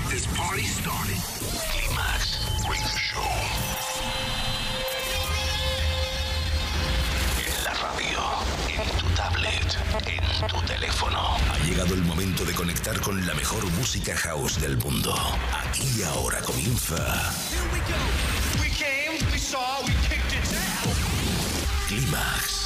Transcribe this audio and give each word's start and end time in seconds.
get 0.00 0.10
this 0.10 0.26
party 0.36 0.62
started. 0.62 1.16
Climax 1.72 2.22
Radio 2.68 2.96
Show. 3.08 3.32
En 7.46 7.64
la 7.64 7.72
radio, 7.84 8.20
en 8.68 8.88
tu 8.98 9.06
tablet, 9.14 9.78
en 10.42 10.48
tu 10.48 10.60
teléfono. 10.66 11.36
Ha 11.50 11.58
llegado 11.64 11.94
el 11.94 12.02
momento 12.02 12.44
de 12.44 12.52
conectar 12.52 13.00
con 13.00 13.26
la 13.26 13.34
mejor 13.34 13.64
música 13.72 14.14
house 14.16 14.60
del 14.60 14.76
mundo. 14.76 15.14
Aquí 15.64 15.88
y 15.98 16.02
ahora 16.02 16.40
comienza. 16.42 17.32
We 18.60 18.68
came, 18.68 19.18
we 19.32 19.38
saw, 19.38 19.80
we 19.86 19.92
kicked 20.08 20.32
it 20.32 20.44
down. 20.52 20.94
Climax. 21.88 22.65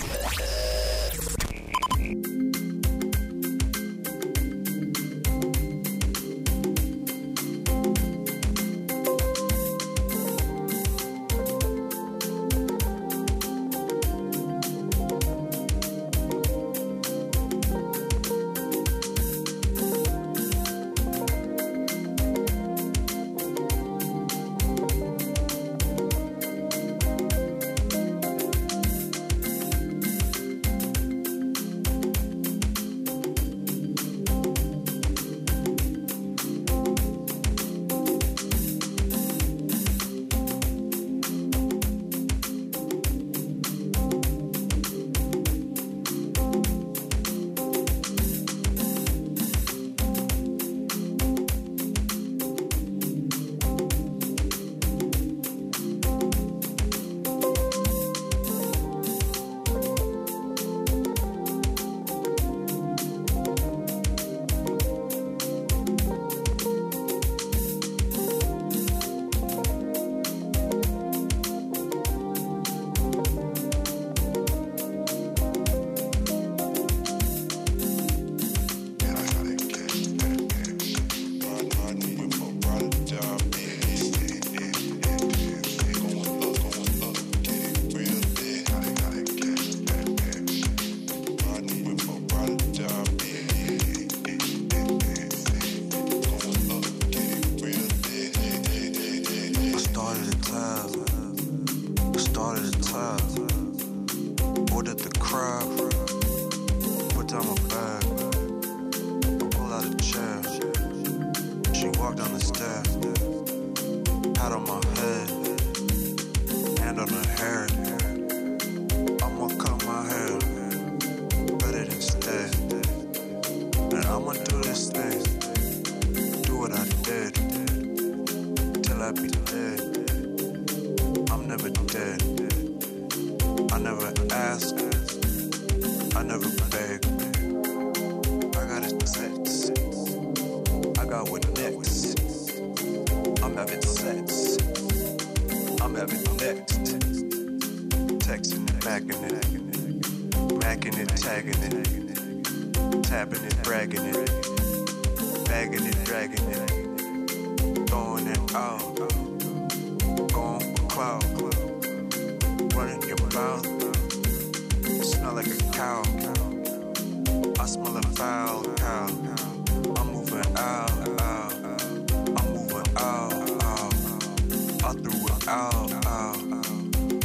It 175.41 175.47
out, 175.47 176.05
out. 176.05 176.37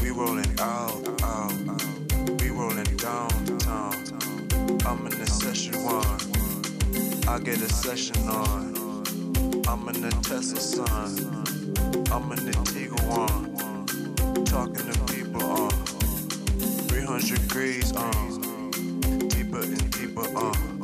We. 0.00 0.10
Oh, 0.10 1.02
oh, 1.22 1.50
oh. 1.68 2.36
We 2.40 2.50
downtown. 2.96 3.92
I'm 4.86 5.06
in 5.06 5.18
the 5.18 5.26
session 5.26 5.74
one. 5.84 7.28
I 7.28 7.38
get 7.40 7.60
a 7.60 7.68
session 7.68 8.16
on. 8.28 8.74
I'm 9.68 9.88
in 9.88 10.00
the 10.00 10.10
Tesla 10.22 10.60
sun. 10.60 11.44
I'm 12.10 12.32
in 12.32 12.46
the 12.46 12.52
Tiguan. 12.72 13.54
Talking 14.46 14.92
to 14.92 15.12
people 15.12 15.44
on 15.44 15.70
300 16.88 17.48
degrees 17.48 17.92
on. 17.92 18.70
Deeper 19.28 19.60
and 19.60 19.90
deeper 19.90 20.26
on. 20.38 20.75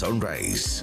Sunrise, 0.00 0.79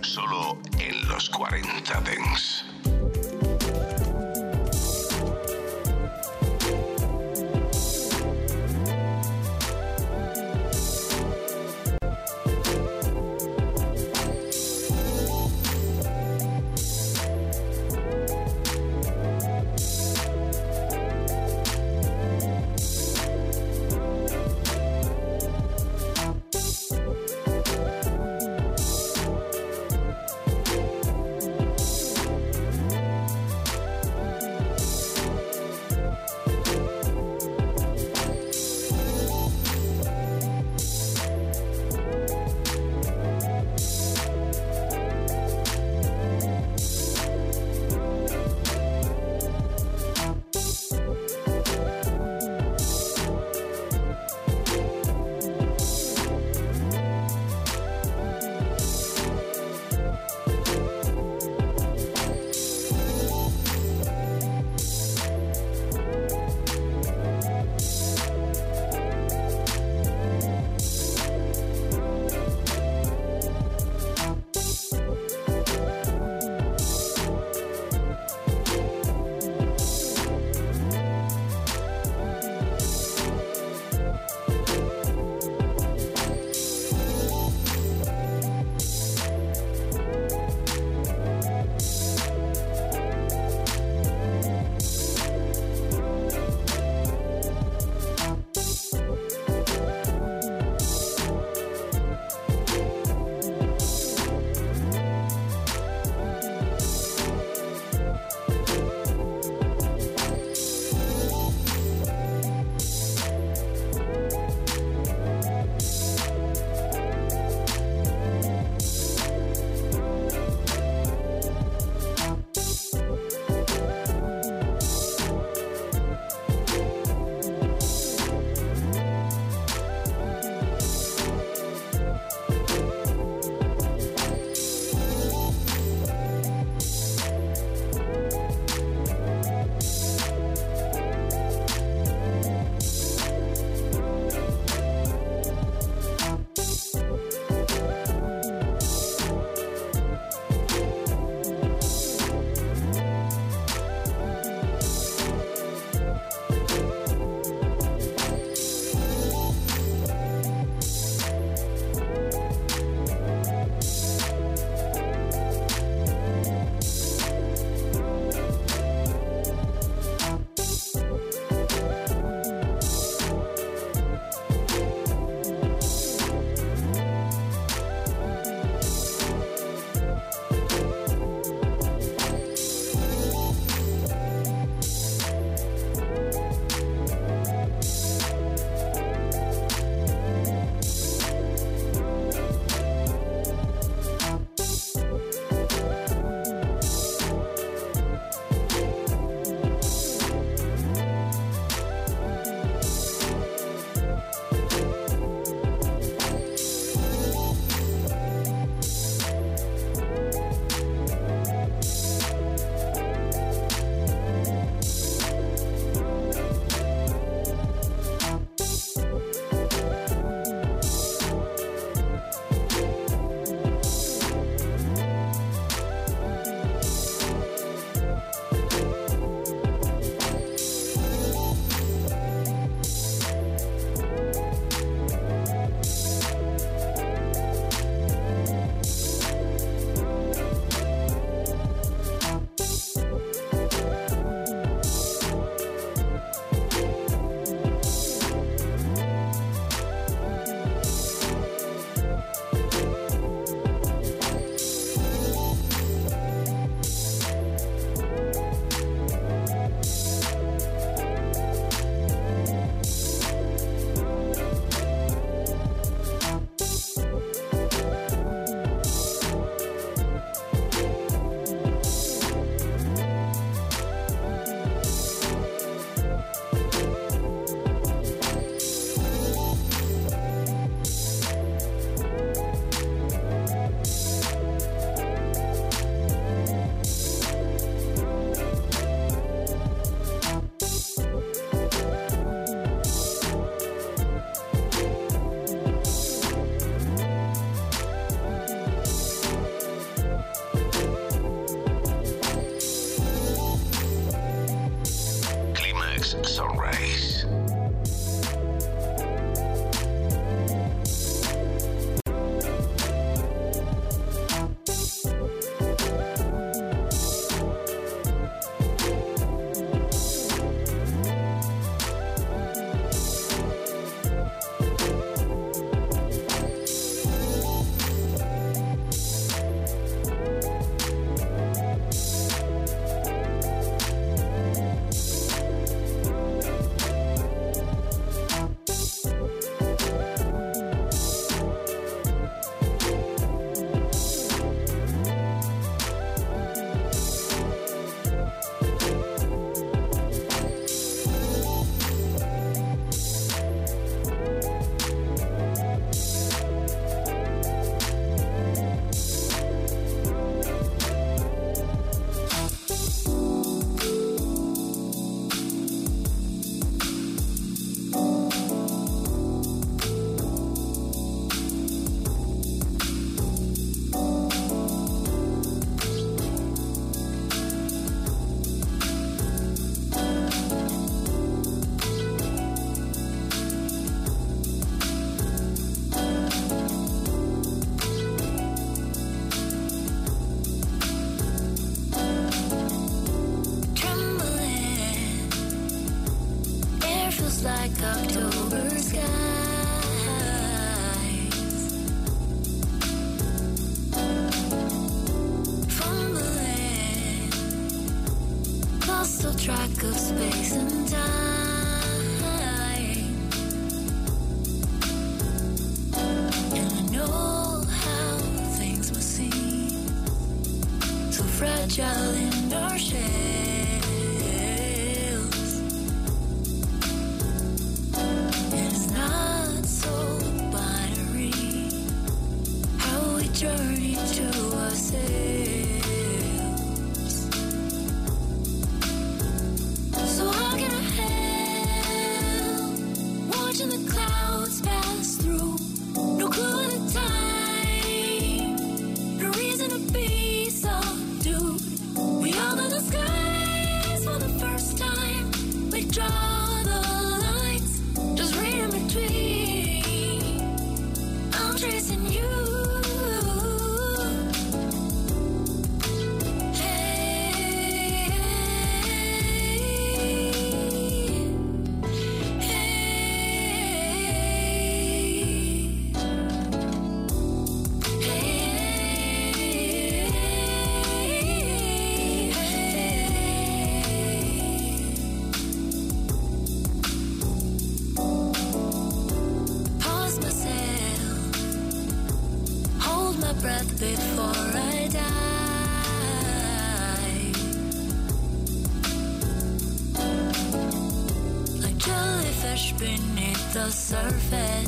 search 502.57 502.77
beneath 502.79 503.53
the 503.53 503.69
surface 503.69 504.67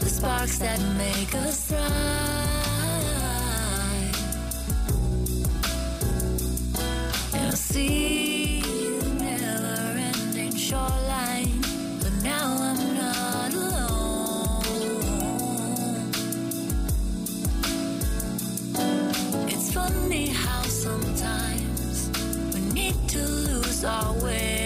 the 0.00 0.06
sparks 0.06 0.58
that 0.58 0.80
make 0.96 1.34
us 1.34 1.66
thrive. 1.66 1.82
And 7.34 7.46
I 7.48 7.54
see 7.54 8.60
the 8.60 9.08
never 9.24 9.98
ending 9.98 10.54
shoreline, 10.56 11.60
but 12.00 12.12
now 12.22 12.56
I'm 12.70 12.94
not 12.94 13.54
alone. 13.54 14.62
It's 19.48 19.72
funny 19.72 20.28
how 20.28 20.62
sometimes 20.62 22.10
we 22.54 22.60
need 22.72 23.08
to 23.08 23.18
lose 23.18 23.84
our 23.84 24.12
way. 24.24 24.65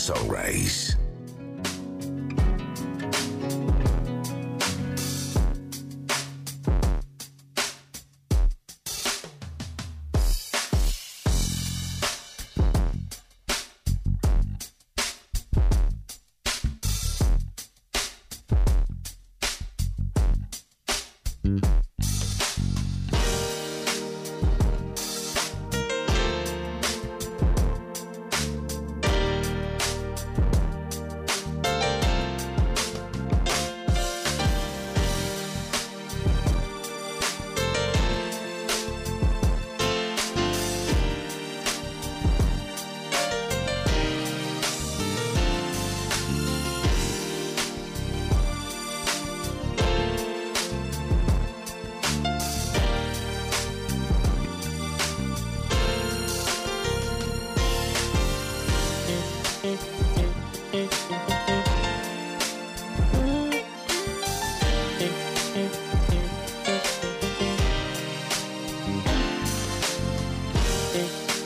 Clímax 0.00 0.06
Sunrise. 0.06 0.79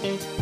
Thank 0.04 0.22
you. 0.22 0.33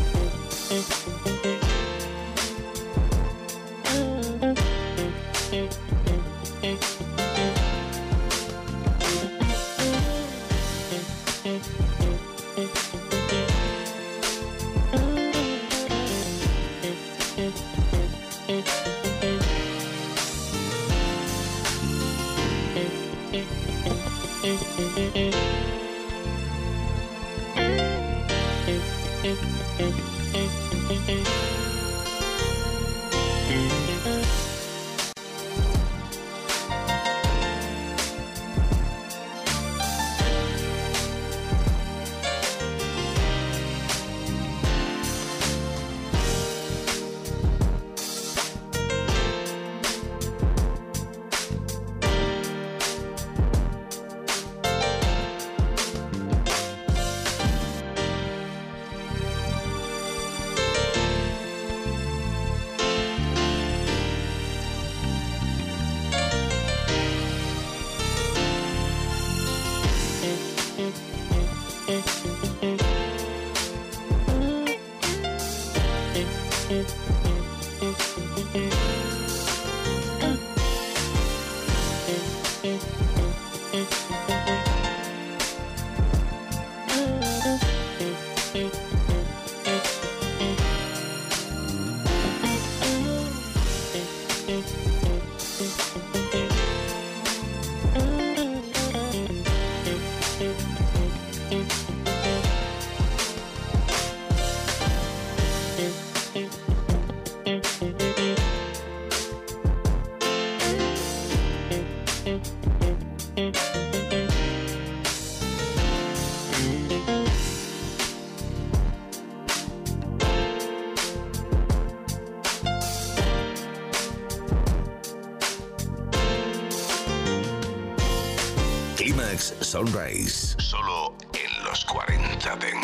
Solo 130.59 131.17
en 131.33 131.65
los 131.65 131.85
40 131.87 132.57
Dents. 132.57 132.82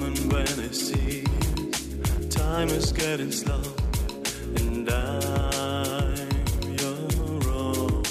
Moment 0.00 0.32
when 0.32 0.48
I 0.60 0.70
see 0.70 1.24
time 2.30 2.68
is 2.68 2.90
getting 2.90 3.30
slow 3.30 3.60
and 4.56 4.88
I'm 4.88 6.16
your 6.80 7.52
own. 7.52 8.02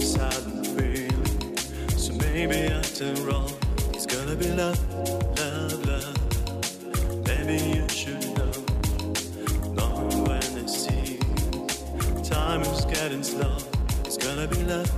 Sad 0.00 0.44
and 0.46 0.64
feeling, 0.64 1.56
so 1.96 2.12
maybe 2.14 2.68
after 2.72 3.30
all, 3.32 3.50
it's 3.92 4.06
gonna 4.06 4.36
be 4.36 4.46
love, 4.52 4.78
love, 5.38 5.86
love. 5.88 7.26
Maybe 7.26 7.56
you 7.76 7.88
should 7.88 8.24
know. 8.36 8.52
Knowing 9.74 10.24
when 10.24 10.44
I 10.62 10.66
see 10.66 11.18
time 12.22 12.60
is 12.62 12.84
getting 12.84 13.24
slow. 13.24 13.56
It's 14.04 14.18
gonna 14.18 14.46
be 14.46 14.62
love, 14.62 14.90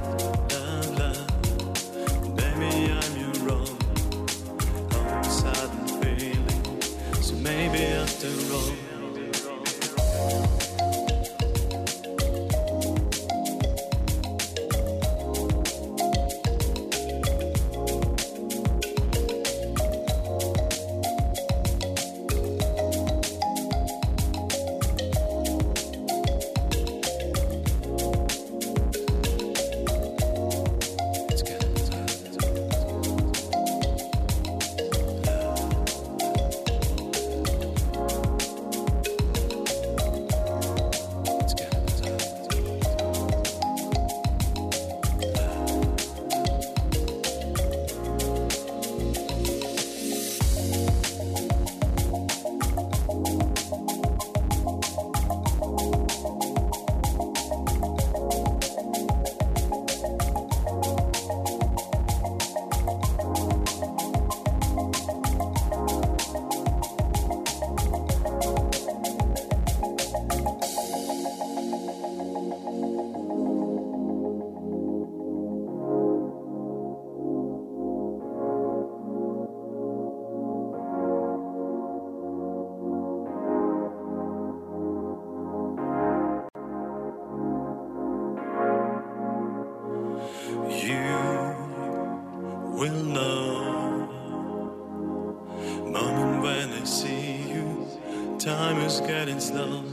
getting 99.51 99.85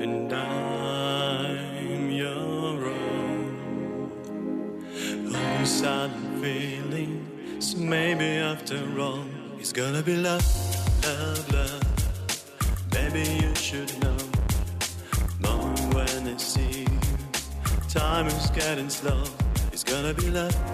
and 0.00 0.32
I'm 0.32 2.10
your 2.10 2.86
own. 2.86 4.10
Oh, 5.34 5.64
silent 5.64 6.42
feeling. 6.42 7.26
So 7.60 7.78
maybe 7.78 8.24
after 8.24 8.80
all, 8.98 9.24
it's 9.58 9.72
gonna 9.72 10.02
be 10.02 10.16
love, 10.16 10.44
love, 11.04 11.52
love. 11.52 11.82
Maybe 12.92 13.22
you 13.42 13.54
should 13.54 13.92
know. 14.02 14.16
Moment 15.40 15.94
when 15.94 16.28
I 16.28 16.36
see 16.36 16.86
time 17.88 18.26
is 18.26 18.50
getting 18.50 18.90
slow. 18.90 19.22
It's 19.72 19.84
gonna 19.84 20.12
be 20.14 20.28
love, 20.30 20.54
love, 20.68 20.73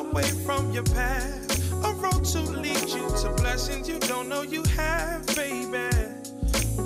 Away 0.00 0.28
from 0.46 0.72
your 0.72 0.84
path. 0.84 1.72
A 1.84 1.92
road 1.94 2.24
to 2.24 2.40
lead 2.40 2.88
you 2.88 3.06
to 3.22 3.32
blessings 3.36 3.88
you 3.88 3.98
don't 4.00 4.28
know 4.28 4.42
you 4.42 4.62
have, 4.76 5.26
baby. 5.36 5.88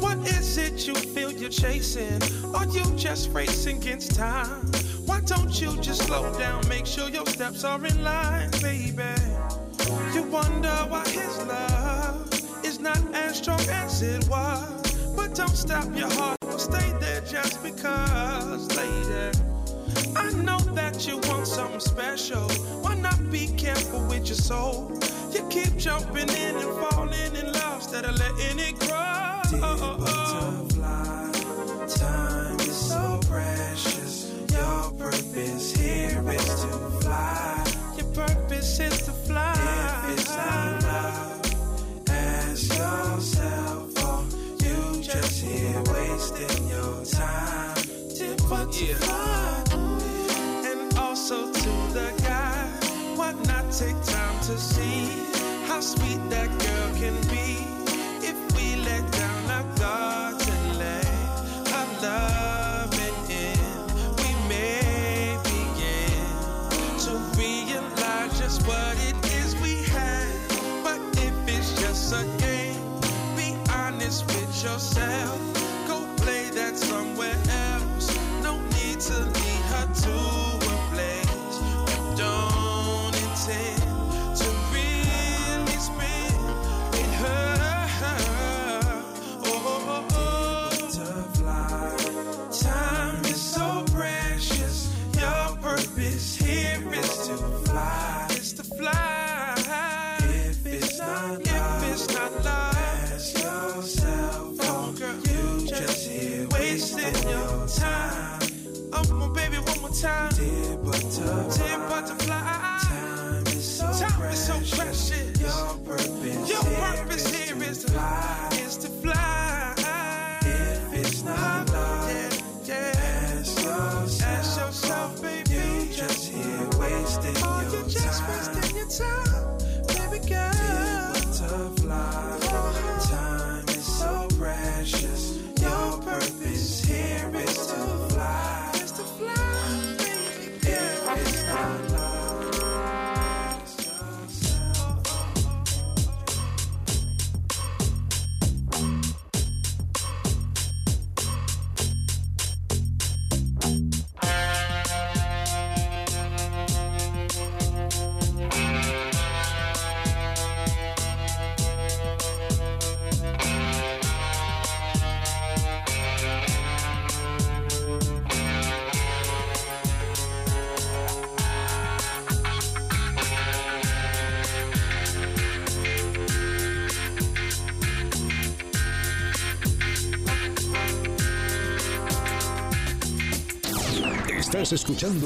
What 0.03 0.19
is 0.27 0.59
it 0.59 0.87
you 0.87 0.95
feel 0.95 1.31
you're 1.31 1.51
chasing? 1.51 2.21
Are 2.55 2.67
you 2.67 2.85
just 2.97 3.31
racing 3.31 3.79
against 3.79 4.17
time? 4.17 4.67
Why 5.07 5.21
don't 5.21 5.61
you 5.61 5.81
just 5.81 6.03
slow 6.03 6.37
down? 6.39 6.67
Make 6.69 6.87
sure 6.87 7.09
your 7.09 7.27
steps 7.27 7.63
are 7.65 7.85
in 7.87 8.03
line, 8.03 8.51
baby. 8.61 9.15
You 10.15 10.23
wonder 10.25 10.77
why 10.89 11.05
his 11.09 11.39
love 11.47 12.65
is 12.65 12.81
not 12.81 13.03
as 13.15 13.39
strong 13.39 13.61
as 13.69 14.03
it 14.03 14.29
was. 14.29 15.15
But 15.17 15.35
don't 15.35 15.57
stop 15.57 15.87
your 15.97 16.11
heart, 16.11 16.39
will 16.43 16.59
stay 16.59 16.93
there 17.01 17.21
just 17.21 17.63
because, 17.63 18.77
lady. 18.77 19.39
I 20.17 20.33
know 20.33 20.59
that 20.75 21.07
you 21.07 21.19
want 21.29 21.47
something 21.47 21.81
special. 21.81 22.49
Be 23.35 23.49
careful 23.57 23.99
with 24.07 24.29
your 24.29 24.37
soul? 24.37 24.93
You 25.33 25.45
keep 25.49 25.77
jumping 25.77 26.29
in 26.29 26.55
and 26.55 26.87
falling 26.87 27.35
in 27.35 27.53
love 27.53 27.79
instead 27.79 28.05
of 28.05 28.17
letting 28.17 28.61
it 28.61 28.79
grow. 28.79 29.99
butterfly, 29.99 31.33
time 31.89 32.61
is 32.61 32.77
so 32.77 33.21
precious. 33.29 34.33
Your 34.53 34.93
purpose 34.93 35.75
here 35.75 36.23
is 36.31 36.45
to 36.63 36.69
fly. 37.01 37.65
Your 37.97 38.07
purpose 38.15 38.79
is 38.79 39.03
to 39.03 39.11
fly. 39.11 40.05
If 40.11 40.21
it's 40.21 40.37
not 40.37 40.83
love, 40.85 42.09
ask 42.11 42.69
yourself, 42.69 44.05
are 44.05 44.23
you 44.65 45.03
just 45.03 45.43
here 45.43 45.83
wasting 45.93 46.69
your 46.69 47.05
time? 47.05 47.83
Dear 48.17 48.37
butterfly, 48.49 49.25
and 49.27 49.44
to 54.55 54.61
see 54.61 55.09
how 55.67 55.81
sweet 55.81 56.21
that 56.31 56.49
girl 56.49 56.89
can 56.95 57.17
be 57.27 57.67
if 58.23 58.39
we 58.57 58.77
let 58.85 59.05
down 59.11 59.51
our 59.51 59.65
guards 59.81 60.49
and 60.49 60.79
let 60.79 61.07
our 61.75 61.89
love 62.03 62.95
in? 63.29 63.59
We 64.21 64.31
may 64.49 65.37
begin 65.43 66.29
to 67.07 67.13
realize 67.37 68.39
just 68.39 68.65
what 68.69 68.97
it 69.09 69.17
is 69.33 69.57
we 69.57 69.83
had. 69.91 70.31
But 70.85 71.01
if 71.19 71.35
it's 71.49 71.73
just 71.81 72.13
a 72.13 72.25
game, 72.39 73.01
be 73.35 73.57
honest 73.73 74.25
with 74.27 74.63
yourself. 74.63 75.41
Go 75.89 76.07
play 76.19 76.51
that 76.51 76.77
somewhere 76.77 77.44